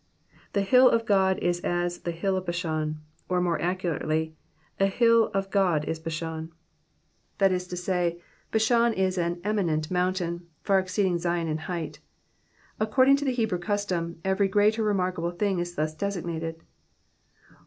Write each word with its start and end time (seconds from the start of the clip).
77i« 0.55 0.67
hUl 0.69 0.89
of 0.89 1.05
God 1.05 1.37
is 1.43 1.59
as 1.59 1.99
the 1.99 2.09
hill 2.11 2.35
of 2.35 2.45
Jiashan,^'' 2.47 2.95
or 3.29 3.39
more 3.39 3.61
accurately, 3.61 4.35
a 4.79 4.87
hill 4.87 5.29
of 5.31 5.51
God 5.51 5.85
is 5.85 5.99
Bashan," 5.99 6.51
that 7.37 7.51
is 7.51 7.67
to 7.67 7.77
say, 7.77 8.19
Bashan 8.49 8.93
is 8.93 9.19
an 9.19 9.39
eminent 9.43 9.91
mountain, 9.91 10.47
far 10.63 10.79
exceeding 10.79 11.19
Zion 11.19 11.47
in 11.47 11.59
height. 11.69 11.99
According 12.79 13.17
to 13.17 13.25
the 13.25 13.31
Hebrew 13.31 13.59
custom, 13.59 14.19
every 14.25 14.47
great 14.47 14.79
or 14.79 14.83
remarkable 14.85 15.29
thing 15.29 15.59
is 15.59 15.75
thus 15.75 15.93
designated. 15.93 16.63